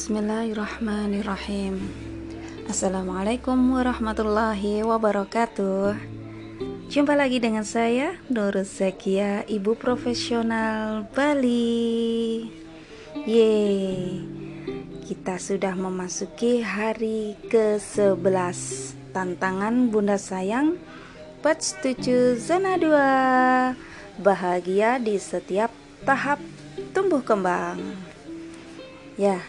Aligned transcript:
Bismillahirrahmanirrahim. 0.00 1.76
Assalamualaikum 2.64 3.52
warahmatullahi 3.52 4.80
wabarakatuh. 4.80 5.92
Jumpa 6.88 7.12
lagi 7.12 7.36
dengan 7.36 7.68
saya 7.68 8.16
Nur 8.32 8.56
Zakia, 8.64 9.44
ibu 9.44 9.76
profesional 9.76 11.04
Bali. 11.12 12.48
Yeay. 13.28 14.24
Kita 15.04 15.36
sudah 15.36 15.76
memasuki 15.76 16.64
hari 16.64 17.36
ke-11 17.52 18.56
Tantangan 19.12 19.92
Bunda 19.92 20.16
Sayang 20.16 20.80
Batch 21.44 21.76
7 21.84 22.40
Zona 22.40 22.80
2 22.80 24.24
Bahagia 24.24 24.96
di 24.96 25.20
setiap 25.20 25.68
tahap 26.08 26.40
tumbuh 26.96 27.20
kembang. 27.20 27.76
Ya, 29.20 29.44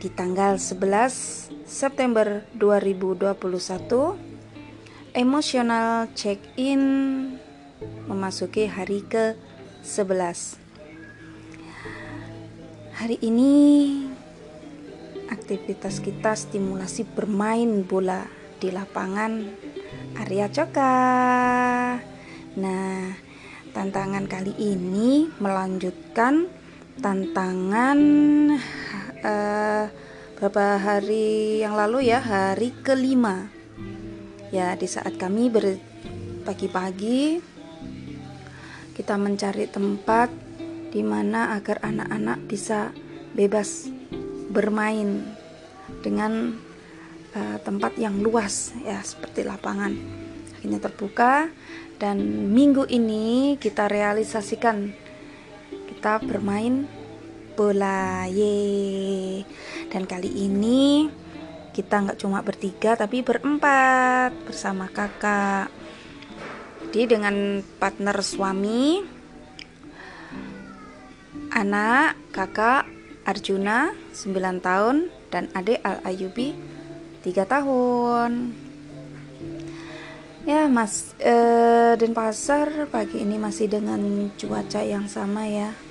di 0.00 0.08
tanggal 0.08 0.56
11 0.56 1.68
September 1.68 2.48
2021 2.56 3.36
emosional 5.12 6.08
check-in 6.16 6.80
memasuki 8.08 8.64
hari 8.64 9.04
ke-11. 9.04 10.56
Hari 12.96 13.20
ini 13.20 13.52
aktivitas 15.28 16.00
kita 16.00 16.32
stimulasi 16.32 17.04
bermain 17.04 17.84
bola 17.84 18.24
di 18.56 18.72
lapangan 18.72 19.52
area 20.16 20.48
Coka. 20.48 20.96
Nah, 22.56 23.12
tantangan 23.76 24.24
kali 24.24 24.56
ini 24.56 25.28
melanjutkan 25.36 26.48
tantangan 26.98 27.98
uh, 29.22 29.84
beberapa 30.40 30.80
hari 30.80 31.60
yang 31.60 31.76
lalu 31.76 32.08
ya 32.08 32.18
hari 32.18 32.72
kelima. 32.80 33.46
Ya 34.50 34.74
di 34.74 34.88
saat 34.90 35.14
kami 35.20 35.46
ber 35.52 35.78
pagi-pagi 36.42 37.38
kita 38.96 39.14
mencari 39.20 39.68
tempat 39.70 40.32
di 40.90 41.04
mana 41.04 41.54
agar 41.54 41.78
anak-anak 41.84 42.38
bisa 42.50 42.90
bebas 43.36 43.86
bermain 44.50 45.22
dengan 46.02 46.58
uh, 47.36 47.58
tempat 47.62 47.94
yang 48.00 48.18
luas 48.18 48.74
ya 48.82 48.98
seperti 49.04 49.46
lapangan. 49.46 49.94
Akhirnya 50.56 50.80
terbuka 50.82 51.52
dan 52.00 52.20
minggu 52.50 52.88
ini 52.88 53.60
kita 53.60 53.92
realisasikan 53.92 55.09
kita 56.00 56.16
bermain 56.24 56.88
bola 57.60 58.24
ye. 58.24 59.44
Dan 59.92 60.08
kali 60.08 60.32
ini 60.32 61.12
kita 61.76 62.00
nggak 62.00 62.16
cuma 62.24 62.40
bertiga 62.40 62.96
tapi 62.96 63.20
berempat 63.20 64.32
bersama 64.48 64.88
kakak. 64.88 65.68
Jadi 66.88 67.04
dengan 67.04 67.60
partner 67.76 68.16
suami 68.24 69.04
anak 71.52 72.16
kakak 72.32 72.88
Arjuna 73.28 73.92
9 74.16 74.56
tahun 74.64 75.12
dan 75.28 75.52
adik 75.52 75.84
Al 75.84 76.00
Ayubi 76.08 76.56
3 77.28 77.44
tahun. 77.44 78.56
Ya 80.48 80.64
mas 80.64 81.12
eh, 81.20 81.92
Denpasar 82.00 82.88
pagi 82.88 83.20
ini 83.20 83.36
masih 83.36 83.68
dengan 83.68 84.32
cuaca 84.40 84.80
yang 84.80 85.04
sama 85.04 85.44
ya 85.44 85.89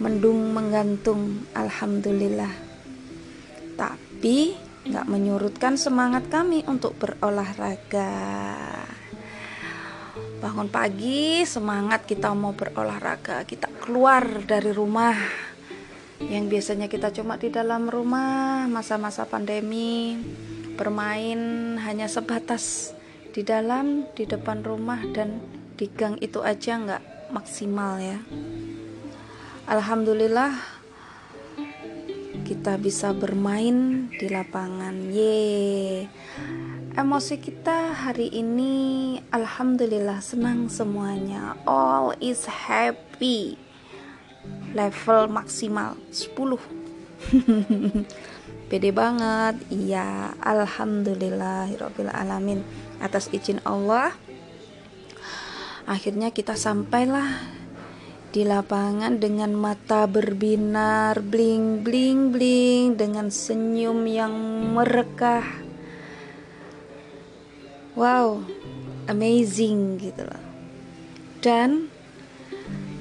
mendung 0.00 0.56
menggantung 0.56 1.44
alhamdulillah. 1.52 2.50
Tapi 3.76 4.56
nggak 4.88 5.06
menyurutkan 5.06 5.76
semangat 5.76 6.32
kami 6.32 6.64
untuk 6.64 6.96
berolahraga. 6.96 8.08
Bangun 10.40 10.72
pagi 10.72 11.44
semangat 11.44 12.08
kita 12.08 12.32
mau 12.32 12.56
berolahraga. 12.56 13.44
Kita 13.44 13.68
keluar 13.76 14.24
dari 14.48 14.72
rumah. 14.72 15.14
Yang 16.20 16.44
biasanya 16.48 16.88
kita 16.88 17.12
cuma 17.12 17.36
di 17.36 17.52
dalam 17.52 17.88
rumah 17.88 18.64
masa-masa 18.68 19.28
pandemi 19.28 20.16
bermain 20.80 21.76
hanya 21.76 22.08
sebatas 22.08 22.96
di 23.36 23.44
dalam 23.44 24.08
di 24.16 24.24
depan 24.24 24.64
rumah 24.64 25.00
dan 25.12 25.44
di 25.76 25.88
gang 25.92 26.16
itu 26.24 26.40
aja 26.40 26.76
nggak 26.76 27.32
maksimal 27.32 28.00
ya 28.00 28.20
Alhamdulillah 29.70 30.50
kita 32.42 32.74
bisa 32.74 33.14
bermain 33.14 34.10
di 34.10 34.26
lapangan. 34.26 35.14
Ye. 35.14 36.10
Emosi 36.98 37.38
kita 37.38 37.94
hari 37.94 38.34
ini 38.34 39.14
alhamdulillah 39.30 40.18
senang 40.18 40.66
semuanya. 40.66 41.54
All 41.70 42.18
is 42.18 42.50
happy. 42.50 43.54
Level 44.74 45.30
maksimal 45.30 45.94
10. 46.10 46.34
Pede 48.74 48.90
banget. 48.90 49.54
Iya, 49.70 50.34
alhamdulillah 50.42 51.70
alamin 52.10 52.66
atas 52.98 53.30
izin 53.30 53.62
Allah. 53.62 54.10
Akhirnya 55.86 56.34
kita 56.34 56.58
sampailah 56.58 57.59
di 58.30 58.46
lapangan 58.46 59.18
dengan 59.18 59.50
mata 59.54 60.06
berbinar 60.06 61.18
bling 61.18 61.82
bling 61.82 62.30
bling 62.30 62.94
dengan 62.94 63.30
senyum 63.30 64.06
yang 64.06 64.34
merekah. 64.74 65.46
Wow 67.98 68.46
amazing 69.10 69.98
gitu 69.98 70.22
loh. 70.22 70.42
Dan 71.42 71.90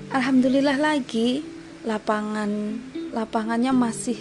alhamdulillah 0.10 0.82
lagi 0.82 1.46
lapangan 1.86 2.82
lapangannya 3.14 3.74
masih 3.74 4.18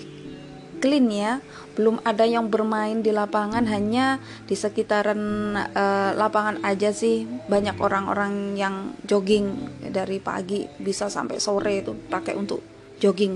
clean 0.78 1.12
ya. 1.12 1.44
Belum 1.76 2.02
ada 2.02 2.26
yang 2.26 2.50
bermain 2.50 3.04
di 3.04 3.14
lapangan 3.14 3.66
hanya 3.70 4.18
di 4.48 4.58
sekitaran 4.58 5.20
uh, 5.54 6.10
lapangan 6.16 6.62
aja 6.64 6.90
sih. 6.90 7.26
Banyak 7.26 7.78
orang-orang 7.78 8.58
yang 8.58 8.96
jogging 9.04 9.78
dari 9.92 10.18
pagi 10.18 10.64
bisa 10.80 11.06
sampai 11.06 11.38
sore 11.38 11.84
itu 11.84 11.94
pakai 11.94 12.34
untuk 12.34 12.62
jogging 12.98 13.34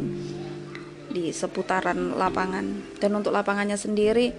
di 1.12 1.30
seputaran 1.30 2.16
lapangan. 2.16 2.96
Dan 2.98 3.18
untuk 3.18 3.30
lapangannya 3.30 3.76
sendiri 3.76 4.32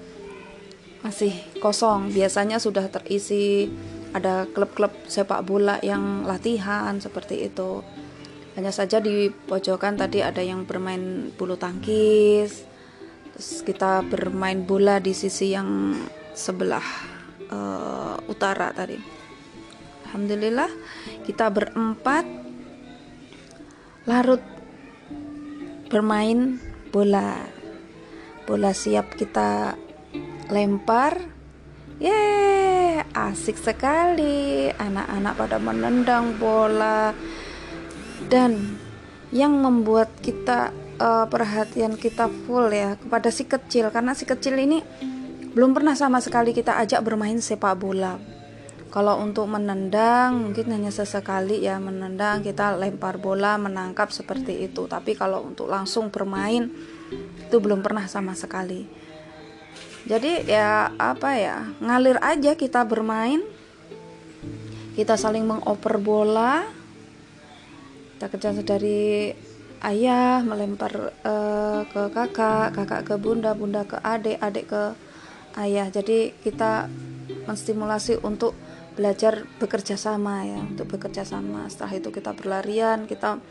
masih 1.06 1.32
kosong. 1.60 2.12
Biasanya 2.12 2.58
sudah 2.58 2.90
terisi 2.90 3.72
ada 4.12 4.50
klub-klub 4.50 4.92
sepak 5.08 5.44
bola 5.48 5.80
yang 5.80 6.24
latihan 6.28 6.98
seperti 7.00 7.48
itu. 7.48 7.84
Hanya 8.54 8.70
saja 8.70 9.02
di 9.02 9.34
pojokan 9.34 9.98
tadi 9.98 10.22
ada 10.22 10.44
yang 10.44 10.68
bermain 10.70 11.34
bulu 11.34 11.58
tangkis 11.58 12.73
Terus 13.34 13.66
kita 13.66 14.06
bermain 14.06 14.62
bola 14.62 15.02
di 15.02 15.10
sisi 15.18 15.58
yang 15.58 15.98
sebelah 16.38 16.86
uh, 17.50 18.16
utara 18.30 18.70
tadi. 18.70 18.98
Alhamdulillah 20.06 20.70
kita 21.26 21.50
berempat 21.50 22.26
larut 24.06 24.44
bermain 25.90 26.62
bola. 26.94 27.42
Bola 28.46 28.70
siap 28.70 29.18
kita 29.18 29.74
lempar. 30.54 31.18
Yeay, 31.98 33.02
asik 33.18 33.58
sekali. 33.58 34.70
Anak-anak 34.70 35.34
pada 35.34 35.58
menendang 35.58 36.38
bola. 36.38 37.18
Dan 38.30 38.78
yang 39.34 39.58
membuat 39.58 40.14
kita 40.22 40.70
uh, 41.00 41.26
perhatian 41.30 41.98
kita 41.98 42.30
full 42.46 42.70
ya 42.70 43.00
kepada 43.00 43.30
si 43.30 43.48
kecil 43.48 43.90
karena 43.90 44.14
si 44.14 44.28
kecil 44.28 44.58
ini 44.60 44.82
belum 45.54 45.78
pernah 45.78 45.94
sama 45.94 46.18
sekali 46.18 46.50
kita 46.50 46.82
ajak 46.82 47.06
bermain 47.06 47.38
sepak 47.38 47.78
bola. 47.78 48.18
Kalau 48.94 49.18
untuk 49.26 49.50
menendang 49.50 50.38
mungkin 50.38 50.70
hanya 50.70 50.94
sesekali 50.94 51.66
ya 51.66 51.82
menendang 51.82 52.46
kita 52.46 52.78
lempar 52.78 53.18
bola 53.18 53.58
menangkap 53.58 54.14
seperti 54.14 54.66
itu. 54.70 54.86
Tapi 54.86 55.18
kalau 55.18 55.46
untuk 55.46 55.70
langsung 55.70 56.14
bermain 56.14 56.70
itu 57.42 57.58
belum 57.58 57.82
pernah 57.82 58.06
sama 58.06 58.38
sekali. 58.38 58.86
Jadi 60.06 60.46
ya 60.46 60.94
apa 60.94 61.38
ya 61.38 61.74
ngalir 61.82 62.22
aja 62.22 62.54
kita 62.54 62.86
bermain. 62.86 63.42
Kita 64.94 65.18
saling 65.18 65.42
mengoper 65.42 65.98
bola. 65.98 66.62
Kita 68.14 68.30
kerja 68.30 68.54
dari 68.62 69.34
ayah 69.84 70.40
melempar 70.42 71.12
uh, 71.28 71.84
ke 71.88 72.02
kakak, 72.16 72.72
kakak 72.72 73.02
ke 73.04 73.16
bunda, 73.20 73.52
bunda 73.52 73.84
ke 73.84 74.00
adik, 74.00 74.40
adik 74.40 74.72
ke 74.72 74.84
ayah. 75.60 75.92
Jadi 75.92 76.32
kita 76.40 76.88
menstimulasi 77.44 78.24
untuk 78.24 78.56
belajar 78.96 79.44
bekerja 79.60 80.00
sama 80.00 80.48
ya, 80.48 80.60
untuk 80.64 80.88
bekerja 80.88 81.28
sama. 81.28 81.68
Setelah 81.68 81.94
itu 82.00 82.10
kita 82.16 82.32
berlarian, 82.32 83.06
kita 83.06 83.44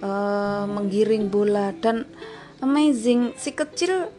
uh, 0.00 0.64
menggiring 0.64 1.28
bola 1.28 1.74
dan 1.76 2.08
amazing 2.58 3.34
si 3.38 3.54
kecil 3.54 4.10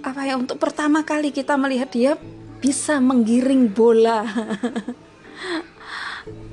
apa 0.00 0.24
ya 0.24 0.38
untuk 0.38 0.56
pertama 0.56 1.04
kali 1.04 1.28
kita 1.28 1.60
melihat 1.60 1.90
dia 1.92 2.12
bisa 2.62 3.02
menggiring 3.02 3.68
bola 3.68 4.24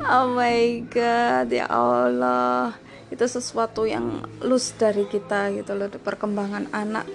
oh 0.03 0.35
my 0.35 0.85
god 0.91 1.47
ya 1.51 1.67
Allah. 1.67 2.75
Itu 3.07 3.23
sesuatu 3.23 3.87
yang 3.87 4.27
lus 4.43 4.75
dari 4.75 5.07
kita 5.07 5.51
gitu 5.55 5.75
loh 5.75 5.87
perkembangan 5.89 6.71
anak. 6.75 7.07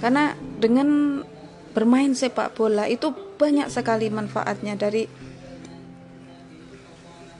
Karena 0.00 0.36
dengan 0.60 1.20
bermain 1.72 2.12
sepak 2.12 2.52
bola 2.52 2.84
itu 2.86 3.10
banyak 3.40 3.72
sekali 3.72 4.12
manfaatnya 4.12 4.76
dari 4.76 5.08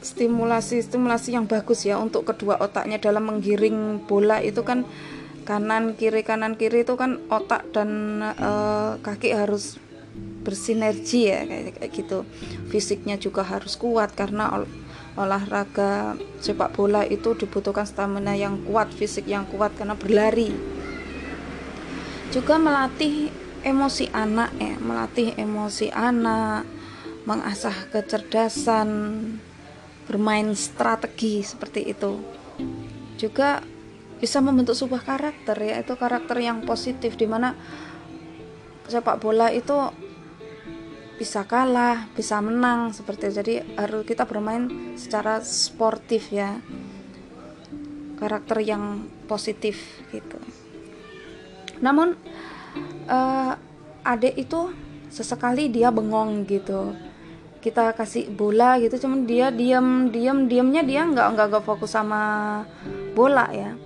stimulasi-stimulasi 0.03 1.39
yang 1.39 1.47
bagus 1.47 1.87
ya 1.87 2.01
untuk 2.01 2.27
kedua 2.27 2.59
otaknya 2.59 2.99
dalam 2.99 3.31
menggiring 3.31 4.03
bola 4.03 4.43
itu 4.43 4.67
kan 4.67 4.83
kanan 5.47 5.95
kiri 5.95 6.27
kanan 6.27 6.59
kiri 6.59 6.83
itu 6.83 6.99
kan 6.99 7.23
otak 7.31 7.71
dan 7.71 8.19
uh, 8.23 8.99
kaki 8.99 9.31
harus 9.31 9.79
bersinergi 10.43 11.31
ya 11.31 11.47
kayak, 11.47 11.91
gitu. 11.95 12.29
Fisiknya 12.69 13.17
juga 13.17 13.47
harus 13.47 13.79
kuat 13.79 14.13
karena 14.13 14.53
ol 14.53 14.65
olahraga 15.13 16.17
sepak 16.41 16.73
bola 16.73 17.05
itu 17.05 17.37
dibutuhkan 17.37 17.85
stamina 17.85 18.33
yang 18.33 18.65
kuat 18.65 18.89
fisik 18.93 19.29
yang 19.29 19.45
kuat 19.49 19.73
karena 19.77 19.93
berlari. 19.93 20.51
Juga 22.33 22.57
melatih 22.57 23.29
emosi 23.63 24.11
anak 24.11 24.51
ya 24.59 24.75
melatih 24.83 25.39
emosi 25.39 25.93
anak 25.95 26.67
mengasah 27.23 27.93
kecerdasan 27.95 28.89
bermain 30.11 30.51
strategi 30.59 31.47
seperti 31.47 31.95
itu. 31.95 32.19
Juga 33.21 33.63
bisa 34.19 34.39
membentuk 34.39 34.75
sebuah 34.79 35.03
karakter 35.03 35.59
ya 35.59 35.83
itu 35.83 35.95
karakter 35.99 36.39
yang 36.39 36.63
positif 36.63 37.19
di 37.19 37.27
mana 37.27 37.55
sepak 38.87 39.19
bola 39.23 39.51
itu 39.51 39.75
bisa 41.23 41.47
kalah, 41.47 42.11
bisa 42.19 42.43
menang 42.43 42.91
seperti 42.91 43.31
itu. 43.31 43.35
Jadi 43.39 43.55
harus 43.79 44.03
kita 44.03 44.27
bermain 44.27 44.67
secara 44.99 45.39
sportif 45.39 46.35
ya. 46.35 46.59
Karakter 48.19 48.59
yang 48.59 49.07
positif 49.31 50.03
gitu. 50.11 50.43
Namun 51.79 52.19
uh, 53.07 53.55
adik 54.03 54.35
itu 54.35 54.75
sesekali 55.15 55.71
dia 55.71 55.95
bengong 55.95 56.43
gitu. 56.51 56.91
Kita 57.63 57.95
kasih 57.95 58.27
bola 58.35 58.83
gitu, 58.83 59.07
cuman 59.07 59.23
dia 59.23 59.55
diam 59.55 60.11
diam 60.11 60.51
diamnya 60.51 60.83
dia 60.83 61.07
nggak 61.07 61.39
nggak 61.39 61.47
nggak 61.55 61.63
fokus 61.63 61.95
sama 61.95 62.23
bola 63.15 63.47
ya. 63.55 63.79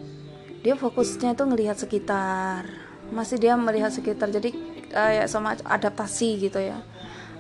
Dia 0.64 0.72
fokusnya 0.72 1.36
itu 1.36 1.44
ngelihat 1.44 1.76
sekitar. 1.76 2.64
Masih 3.12 3.36
dia 3.36 3.52
melihat 3.60 3.92
sekitar. 3.92 4.32
Jadi 4.32 4.56
kayak 4.88 5.28
uh, 5.28 5.30
sama 5.30 5.52
adaptasi 5.68 6.48
gitu 6.48 6.64
ya 6.64 6.80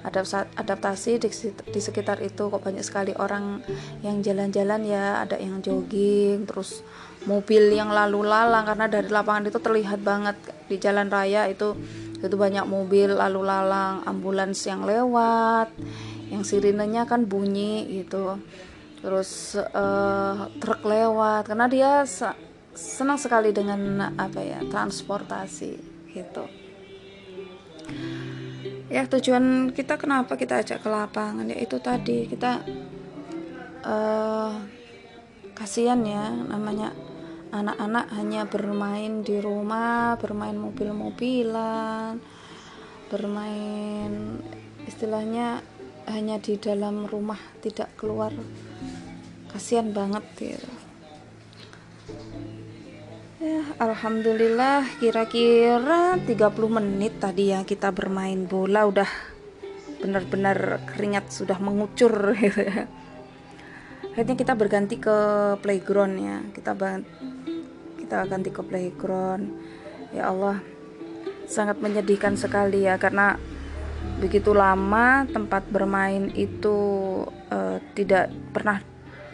adaptasi 0.02 1.22
di, 1.22 1.80
sekitar 1.80 2.20
itu 2.20 2.50
kok 2.50 2.62
banyak 2.62 2.84
sekali 2.84 3.12
orang 3.16 3.64
yang 4.04 4.20
jalan-jalan 4.20 4.82
ya 4.84 5.24
ada 5.24 5.40
yang 5.40 5.62
jogging 5.64 6.44
terus 6.44 6.84
mobil 7.26 7.74
yang 7.74 7.90
lalu 7.90 8.22
lalang 8.22 8.64
karena 8.66 8.86
dari 8.86 9.08
lapangan 9.10 9.50
itu 9.50 9.58
terlihat 9.58 10.00
banget 10.02 10.36
di 10.70 10.76
jalan 10.78 11.10
raya 11.10 11.50
itu 11.50 11.74
itu 12.16 12.36
banyak 12.36 12.64
mobil 12.64 13.12
lalu 13.12 13.40
lalang 13.44 14.02
ambulans 14.08 14.60
yang 14.64 14.86
lewat 14.86 15.70
yang 16.32 16.42
sirinenya 16.42 17.06
kan 17.06 17.26
bunyi 17.26 18.02
gitu 18.02 18.40
terus 19.04 19.54
uh, 19.54 20.50
truk 20.58 20.82
lewat 20.82 21.46
karena 21.46 21.66
dia 21.68 21.90
senang 22.76 23.20
sekali 23.20 23.52
dengan 23.52 24.12
apa 24.16 24.40
ya 24.42 24.60
transportasi 24.66 25.72
gitu 26.12 26.65
ya 28.86 29.02
tujuan 29.10 29.74
kita 29.74 29.98
kenapa 29.98 30.38
kita 30.38 30.62
ajak 30.62 30.82
ke 30.82 30.88
lapangan? 30.88 31.46
Ya 31.50 31.58
itu 31.58 31.76
tadi 31.82 32.30
kita 32.30 32.62
uh, 33.82 34.52
kasihan 35.56 36.00
ya 36.06 36.30
namanya 36.30 36.92
anak-anak 37.50 38.06
hanya 38.14 38.42
bermain 38.44 39.22
di 39.22 39.38
rumah 39.38 40.18
bermain 40.18 40.58
mobil-mobilan 40.58 42.18
bermain 43.06 44.42
istilahnya 44.86 45.62
hanya 46.06 46.38
di 46.38 46.54
dalam 46.58 47.06
rumah 47.06 47.38
tidak 47.62 47.90
keluar. 47.98 48.30
Kasihan 49.50 49.90
banget 49.90 50.22
Ya, 50.38 50.62
alhamdulillah 53.82 54.86
kira-kira 55.02 56.14
30 56.22 56.28
menit 56.70 57.18
tadi 57.18 57.50
ya 57.50 57.66
kita 57.66 57.90
bermain 57.90 58.46
bola 58.46 58.86
udah 58.86 59.10
benar-benar 59.98 60.86
keringat 60.86 61.34
sudah 61.34 61.58
mengucur 61.58 62.14
gitu 62.42 62.62
ya. 62.62 62.86
Akhirnya 64.16 64.36
kita 64.38 64.56
berganti 64.56 64.96
ke 64.96 65.16
playground 65.60 66.14
ya. 66.16 66.36
Kita 66.54 66.72
kita 68.00 68.16
ganti 68.30 68.50
ke 68.54 68.62
playground. 68.64 69.44
Ya 70.14 70.30
Allah, 70.32 70.62
sangat 71.50 71.82
menyedihkan 71.82 72.38
sekali 72.38 72.86
ya 72.86 72.96
karena 72.96 73.36
begitu 74.22 74.54
lama 74.54 75.26
tempat 75.28 75.66
bermain 75.68 76.30
itu 76.32 76.78
uh, 77.50 77.78
tidak 77.92 78.30
pernah 78.54 78.80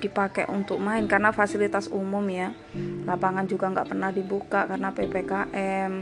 dipakai 0.02 0.50
untuk 0.50 0.82
main 0.82 1.06
karena 1.06 1.30
fasilitas 1.30 1.86
umum 1.86 2.26
ya. 2.26 2.50
Lapangan 3.06 3.46
juga 3.46 3.70
nggak 3.70 3.88
pernah 3.88 4.10
dibuka 4.10 4.66
karena 4.66 4.90
ppkm 4.90 5.92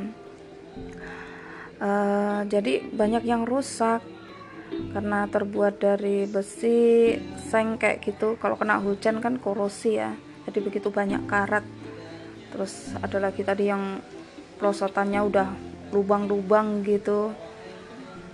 uh, 1.80 1.84
eh, 1.84 2.40
jadi 2.48 2.72
banyak 2.88 3.24
yang 3.28 3.44
rusak 3.44 4.00
karena 4.70 5.26
terbuat 5.26 5.82
dari 5.82 6.24
besi 6.24 7.12
seng 7.36 7.76
kayak 7.76 8.00
gitu. 8.00 8.40
Kalau 8.40 8.56
kena 8.56 8.80
hujan 8.80 9.20
kan 9.20 9.36
korosi 9.36 10.00
ya 10.00 10.16
jadi 10.48 10.58
begitu 10.64 10.88
banyak 10.88 11.28
karat. 11.28 11.64
Terus 12.50 12.94
ada 12.98 13.18
lagi 13.22 13.46
tadi 13.46 13.70
yang 13.70 14.02
pelosotannya 14.58 15.20
udah 15.22 15.48
lubang-lubang 15.94 16.82
gitu. 16.86 17.30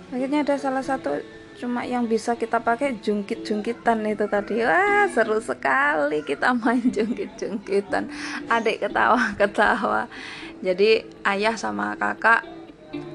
Akhirnya 0.09 0.41
ada 0.41 0.55
salah 0.55 0.81
satu 0.81 1.19
cuma 1.57 1.81
yang 1.81 2.05
bisa 2.05 2.37
kita 2.37 2.61
pakai 2.61 3.01
jungkit-jungkitan 3.01 4.05
itu 4.05 4.25
tadi. 4.29 4.61
Wah 4.61 5.09
seru 5.09 5.41
sekali 5.41 6.21
kita 6.21 6.53
main 6.53 6.85
jungkit-jungkitan. 6.95 8.07
Adik 8.45 8.85
ketawa-ketawa. 8.85 10.05
Jadi 10.61 11.05
ayah 11.25 11.57
sama 11.57 11.97
kakak 11.97 12.45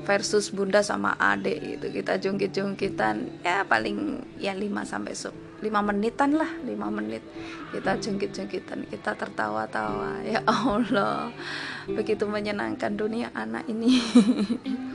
versus 0.05 0.53
bunda 0.53 0.85
sama 0.85 1.17
adik 1.17 1.79
gitu 1.79 1.87
kita 2.03 2.19
jungkit-jungkitan. 2.19 3.47
Ya 3.47 3.63
paling 3.63 4.27
ya 4.43 4.53
5 4.53 4.67
sampai 4.85 5.15
5 5.15 5.71
menitan 5.71 6.35
lah 6.35 6.51
5 6.67 6.99
menit 6.99 7.23
kita 7.71 7.95
jungkit-jungkitan. 8.03 8.91
Kita 8.91 9.15
tertawa-tawa. 9.15 10.19
Ya 10.33 10.43
Allah 10.51 11.31
begitu 11.87 12.27
menyenangkan 12.27 12.99
dunia 12.99 13.31
anak 13.35 13.71
ini. 13.71 14.03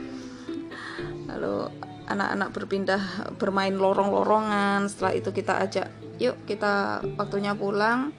Lalu 1.28 1.87
anak-anak 2.08 2.48
berpindah 2.56 3.02
bermain 3.36 3.76
lorong-lorongan. 3.76 4.88
Setelah 4.88 5.12
itu 5.14 5.30
kita 5.30 5.60
ajak 5.62 5.86
yuk 6.18 6.34
kita 6.50 7.04
waktunya 7.14 7.54
pulang 7.54 8.10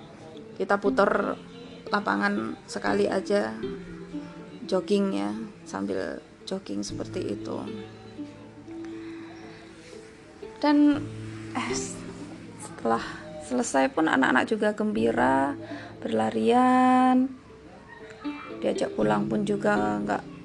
kita 0.56 0.80
putar 0.80 1.36
lapangan 1.92 2.56
sekali 2.64 3.08
aja 3.12 3.56
jogging 4.68 5.16
ya 5.16 5.32
sambil 5.66 6.22
jogging 6.46 6.86
seperti 6.86 7.34
itu. 7.34 7.58
Dan 10.60 11.00
eh, 11.56 11.72
setelah 12.60 13.02
selesai 13.48 13.90
pun 13.96 14.06
anak-anak 14.12 14.46
juga 14.46 14.76
gembira 14.76 15.56
berlarian. 16.04 17.32
Diajak 18.60 18.94
pulang 19.00 19.32
pun 19.32 19.48
juga 19.48 19.98
nggak 20.04 20.39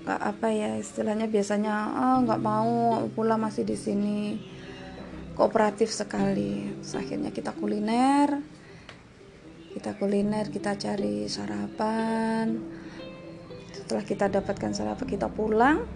nggak 0.00 0.20
apa 0.20 0.48
ya 0.48 0.70
istilahnya 0.80 1.28
biasanya 1.28 1.74
oh 1.92 2.18
nggak 2.24 2.40
mau 2.42 3.04
pula 3.12 3.36
masih 3.36 3.64
di 3.64 3.76
sini. 3.76 4.20
Kooperatif 5.36 5.88
sekali. 5.92 6.68
Terus 6.80 6.94
akhirnya 7.00 7.30
kita 7.32 7.56
kuliner 7.56 8.60
kita 9.70 9.94
kuliner 9.94 10.50
kita 10.50 10.74
cari 10.74 11.30
sarapan. 11.30 12.58
Setelah 13.70 14.04
kita 14.04 14.26
dapatkan 14.26 14.74
sarapan 14.74 15.06
kita 15.06 15.30
pulang. 15.30 15.86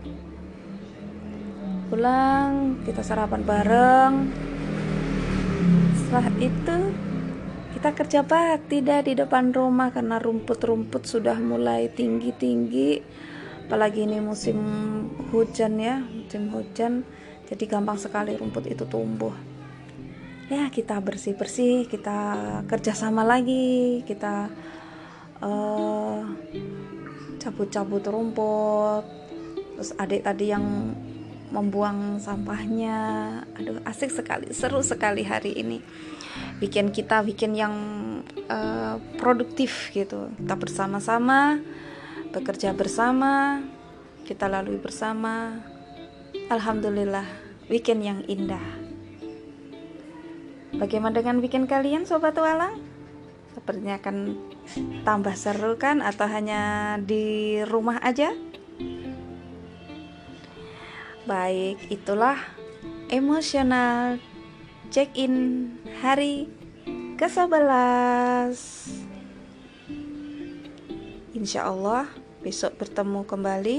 Pulang 1.91 2.81
kita 2.87 3.03
sarapan 3.03 3.43
bareng. 3.43 4.15
Setelah 5.99 6.27
itu 6.39 6.79
kita 7.75 7.91
kerja 7.99 8.21
bakti 8.23 8.79
dah 8.79 9.03
di 9.03 9.19
depan 9.19 9.51
rumah 9.51 9.91
karena 9.91 10.23
rumput-rumput 10.23 11.03
sudah 11.05 11.37
mulai 11.43 11.91
tinggi-tinggi 11.91 13.03
apalagi 13.65 14.05
ini 14.05 14.21
musim 14.21 14.59
hujan 15.33 15.81
ya 15.81 16.05
musim 16.05 16.53
hujan 16.53 17.05
jadi 17.45 17.65
gampang 17.69 18.01
sekali 18.01 18.37
rumput 18.41 18.65
itu 18.69 18.89
tumbuh. 18.89 19.33
Ya 20.49 20.69
kita 20.69 21.01
bersih 21.01 21.37
bersih 21.37 21.89
kita 21.89 22.37
kerjasama 22.69 23.25
lagi 23.25 24.05
kita 24.05 24.49
uh, 25.45 26.21
cabut-cabut 27.41 28.05
rumput. 28.05 29.05
Terus 29.77 29.91
adik 30.01 30.25
tadi 30.25 30.53
yang 30.53 30.65
membuang 31.53 32.17
sampahnya. 32.21 32.99
Aduh 33.61 33.85
asik 33.85 34.09
sekali 34.09 34.53
seru 34.57 34.81
sekali 34.81 35.25
hari 35.25 35.53
ini. 35.61 35.85
Bikin 36.59 36.91
kita 36.97 37.21
bikin 37.21 37.53
yang 37.53 37.75
uh, 38.49 38.97
produktif 39.21 39.93
gitu. 39.93 40.33
Kita 40.41 40.57
bersama-sama 40.57 41.61
bekerja 42.35 42.75
bersama 42.75 43.63
kita 44.25 44.49
lalui 44.49 44.81
bersama. 44.81 45.61
Alhamdulillah 46.49 47.29
weekend 47.69 48.01
yang 48.01 48.21
indah. 48.25 48.65
Bagaimana 50.75 51.21
dengan 51.21 51.39
weekend 51.39 51.71
kalian 51.71 52.09
sobat 52.09 52.35
walang? 52.35 52.81
Sepertinya 53.55 54.01
akan 54.01 54.35
tambah 55.07 55.37
seru 55.39 55.79
kan? 55.79 56.03
Atau 56.03 56.27
hanya 56.27 56.97
di 56.99 57.61
rumah 57.69 58.03
aja? 58.03 58.35
Baik, 61.29 61.79
itulah 61.93 62.37
emosional 63.13 64.19
check-in 64.89 65.69
hari 66.03 66.51
ke-11. 67.21 68.57
Insya 71.37 71.71
Allah 71.71 72.24
besok 72.45 72.77
bertemu 72.77 73.25
kembali 73.25 73.79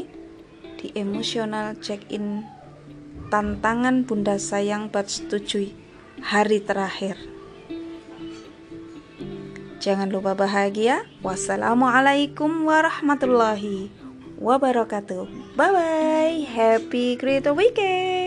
di 0.82 0.88
emosional 0.98 1.78
check-in 1.78 2.42
tantangan 3.30 4.10
Bunda 4.10 4.42
Sayang 4.42 4.90
buat 4.90 5.06
setujui 5.06 5.78
hari 6.26 6.66
terakhir. 6.66 7.14
Jangan 9.78 10.10
lupa 10.10 10.34
bahagia. 10.34 11.06
Wassalamualaikum 11.22 12.66
warahmatullahi 12.66 13.94
wabarakatuh. 14.42 15.54
Bye 15.54 15.70
bye. 15.70 16.38
Happy 16.50 17.14
Creator 17.22 17.54
Weekend. 17.54 18.25